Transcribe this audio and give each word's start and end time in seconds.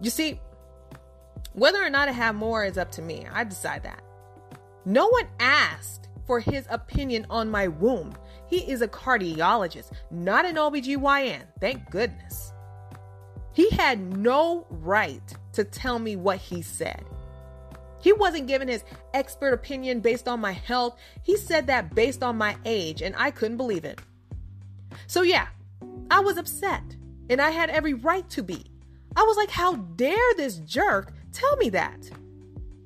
You 0.00 0.10
see, 0.10 0.40
whether 1.52 1.82
or 1.82 1.90
not 1.90 2.08
I 2.08 2.12
have 2.12 2.34
more 2.34 2.64
is 2.64 2.78
up 2.78 2.90
to 2.92 3.02
me. 3.02 3.26
I 3.32 3.44
decide 3.44 3.82
that. 3.82 4.02
No 4.84 5.08
one 5.08 5.26
asked 5.40 6.08
for 6.26 6.40
his 6.40 6.66
opinion 6.70 7.26
on 7.30 7.50
my 7.50 7.68
womb. 7.68 8.14
He 8.46 8.70
is 8.70 8.80
a 8.80 8.88
cardiologist, 8.88 9.90
not 10.10 10.44
an 10.44 10.56
OBGYN. 10.56 11.42
Thank 11.60 11.90
goodness. 11.90 12.52
He 13.52 13.70
had 13.70 14.16
no 14.16 14.66
right 14.70 15.34
to 15.52 15.64
tell 15.64 15.98
me 15.98 16.16
what 16.16 16.38
he 16.38 16.62
said. 16.62 17.04
He 18.00 18.12
wasn't 18.12 18.46
giving 18.46 18.68
his 18.68 18.84
expert 19.12 19.52
opinion 19.52 20.00
based 20.00 20.28
on 20.28 20.38
my 20.38 20.52
health. 20.52 20.96
He 21.22 21.36
said 21.36 21.66
that 21.66 21.94
based 21.94 22.22
on 22.22 22.38
my 22.38 22.56
age, 22.64 23.02
and 23.02 23.14
I 23.18 23.32
couldn't 23.32 23.56
believe 23.56 23.84
it. 23.84 24.00
So, 25.08 25.22
yeah, 25.22 25.48
I 26.10 26.20
was 26.20 26.36
upset, 26.36 26.84
and 27.28 27.40
I 27.40 27.50
had 27.50 27.70
every 27.70 27.94
right 27.94 28.28
to 28.30 28.42
be. 28.42 28.64
I 29.18 29.22
was 29.22 29.36
like, 29.36 29.50
how 29.50 29.74
dare 29.74 30.34
this 30.36 30.58
jerk 30.58 31.12
tell 31.32 31.56
me 31.56 31.70
that? 31.70 32.08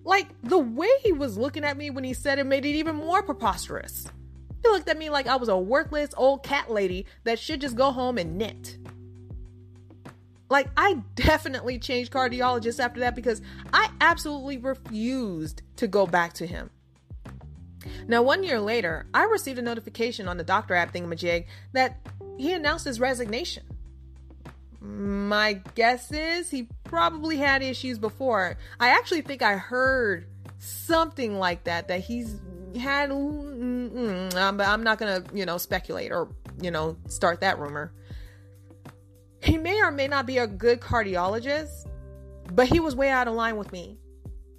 Like, 0.03 0.29
the 0.43 0.57
way 0.57 0.89
he 1.03 1.13
was 1.13 1.37
looking 1.37 1.63
at 1.63 1.77
me 1.77 1.91
when 1.91 2.05
he 2.05 2.15
said 2.15 2.39
it 2.39 2.45
made 2.45 2.65
it 2.65 2.71
even 2.71 2.97
more 2.97 3.23
preposterous. 3.23 4.09
He 4.63 4.69
looked 4.71 4.89
at 4.89 4.97
me 4.97 5.11
like 5.11 5.27
I 5.27 5.37
was 5.37 5.51
a 5.51 5.59
worthless 5.59 6.09
old 6.17 6.43
cat 6.43 6.71
lady 6.71 7.05
that 7.25 7.39
should 7.39 7.61
just 7.61 7.77
go 7.77 7.93
home 7.93 8.17
and 8.17 8.39
knit. 8.39 8.79
Like, 10.49 10.69
I 10.75 10.95
definitely 11.17 11.79
changed 11.79 12.11
cardiologists 12.11 12.81
after 12.81 13.01
that 13.01 13.15
because 13.15 13.43
I 13.71 13.91
absolutely 14.01 14.57
refused 14.57 15.61
to 15.77 15.87
go 15.87 16.07
back 16.07 16.33
to 16.35 16.47
him. 16.47 16.71
Now, 18.09 18.23
one 18.23 18.43
year 18.43 18.59
later, 18.59 19.05
I 19.13 19.25
received 19.25 19.59
a 19.59 19.63
notification 19.63 20.29
on 20.29 20.39
the 20.39 20.45
doctor 20.45 20.75
app 20.75 20.95
thingamajig 20.95 21.45
that 21.75 22.01
he 22.39 22.55
announced 22.55 22.87
his 22.87 23.01
resignation. 23.01 23.65
My 24.83 25.61
guess 25.75 26.11
is 26.11 26.51
he 26.51 26.69
probably 26.83 27.37
had 27.37 27.63
issues 27.63 27.99
before. 27.99 28.57
I 28.81 28.89
actually 28.89 29.23
think 29.23 29.41
I 29.41 29.57
heard 29.57 30.27
something 30.59 31.39
like 31.39 31.65
that, 31.65 31.89
that 31.89 32.01
he's 32.01 32.41
had, 32.77 33.11
mm, 33.11 34.35
um, 34.35 34.57
but 34.57 34.67
I'm 34.67 34.83
not 34.83 34.99
gonna, 34.99 35.23
you 35.33 35.47
know, 35.47 35.59
speculate 35.59 36.11
or, 36.11 36.29
you 36.61 36.71
know, 36.71 36.97
start 37.07 37.41
that 37.43 37.59
rumor. 37.59 37.93
He 39.41 39.57
may 39.57 39.81
or 39.83 39.91
may 39.91 40.09
not 40.09 40.27
be 40.27 40.39
a 40.39 40.47
good 40.47 40.81
cardiologist, 40.81 41.89
but 42.53 42.67
he 42.67 42.81
was 42.81 42.97
way 42.97 43.09
out 43.09 43.29
of 43.29 43.35
line 43.35 43.57
with 43.57 43.73
me. 43.73 43.99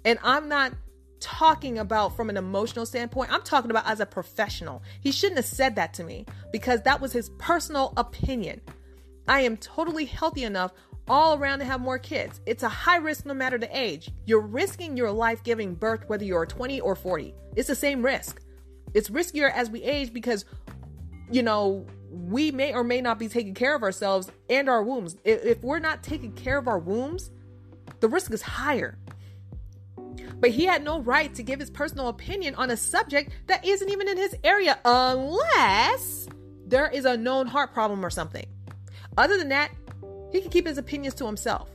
And 0.04 0.18
I'm 0.22 0.48
not 0.48 0.72
talking 1.20 1.78
about 1.78 2.16
from 2.16 2.28
an 2.28 2.36
emotional 2.36 2.84
standpoint. 2.84 3.32
I'm 3.32 3.42
talking 3.42 3.70
about 3.70 3.86
as 3.86 4.00
a 4.00 4.06
professional. 4.06 4.82
He 5.00 5.10
shouldn't 5.10 5.38
have 5.38 5.46
said 5.46 5.76
that 5.76 5.94
to 5.94 6.04
me 6.04 6.26
because 6.52 6.82
that 6.82 7.00
was 7.00 7.12
his 7.12 7.30
personal 7.38 7.94
opinion. 7.96 8.60
I 9.26 9.40
am 9.40 9.56
totally 9.56 10.04
healthy 10.04 10.44
enough 10.44 10.72
all 11.08 11.38
around 11.38 11.58
to 11.58 11.64
have 11.64 11.80
more 11.80 11.98
kids. 11.98 12.40
It's 12.46 12.62
a 12.62 12.68
high 12.68 12.96
risk 12.96 13.26
no 13.26 13.34
matter 13.34 13.58
the 13.58 13.76
age. 13.76 14.10
You're 14.24 14.40
risking 14.40 14.96
your 14.96 15.10
life 15.10 15.42
giving 15.42 15.74
birth 15.74 16.04
whether 16.08 16.24
you're 16.24 16.46
20 16.46 16.80
or 16.80 16.94
40. 16.94 17.34
It's 17.56 17.68
the 17.68 17.74
same 17.74 18.02
risk. 18.02 18.40
It's 18.94 19.10
riskier 19.10 19.50
as 19.52 19.70
we 19.70 19.82
age 19.82 20.12
because, 20.12 20.44
you 21.30 21.42
know, 21.42 21.86
we 22.10 22.50
may 22.52 22.72
or 22.72 22.84
may 22.84 23.00
not 23.00 23.18
be 23.18 23.28
taking 23.28 23.54
care 23.54 23.74
of 23.74 23.82
ourselves 23.82 24.30
and 24.48 24.68
our 24.68 24.82
wombs. 24.82 25.16
If 25.24 25.62
we're 25.62 25.80
not 25.80 26.02
taking 26.02 26.32
care 26.32 26.58
of 26.58 26.68
our 26.68 26.78
wombs, 26.78 27.30
the 28.00 28.08
risk 28.08 28.32
is 28.32 28.42
higher. 28.42 28.98
But 30.36 30.50
he 30.50 30.64
had 30.64 30.84
no 30.84 31.00
right 31.00 31.34
to 31.34 31.42
give 31.42 31.60
his 31.60 31.70
personal 31.70 32.08
opinion 32.08 32.54
on 32.54 32.70
a 32.70 32.76
subject 32.76 33.32
that 33.46 33.64
isn't 33.64 33.88
even 33.88 34.08
in 34.08 34.16
his 34.16 34.36
area 34.44 34.78
unless 34.84 36.28
there 36.66 36.88
is 36.88 37.04
a 37.04 37.16
known 37.16 37.46
heart 37.46 37.72
problem 37.72 38.04
or 38.04 38.10
something. 38.10 38.46
Other 39.16 39.36
than 39.36 39.48
that, 39.50 39.70
he 40.32 40.40
can 40.40 40.50
keep 40.50 40.66
his 40.66 40.78
opinions 40.78 41.14
to 41.14 41.26
himself. 41.26 41.68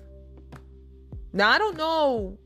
Now, 1.32 1.50
I 1.50 1.58
don't 1.58 1.78
know 1.78 2.38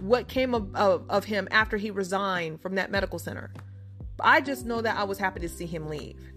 what 0.00 0.28
came 0.28 0.54
of, 0.54 0.74
of, 0.74 1.08
of 1.08 1.24
him 1.24 1.46
after 1.50 1.76
he 1.76 1.90
resigned 1.90 2.60
from 2.60 2.74
that 2.76 2.90
medical 2.90 3.18
center. 3.18 3.52
I 4.20 4.40
just 4.40 4.66
know 4.66 4.80
that 4.80 4.96
I 4.96 5.04
was 5.04 5.18
happy 5.18 5.40
to 5.40 5.48
see 5.48 5.66
him 5.66 5.88
leave. 5.88 6.32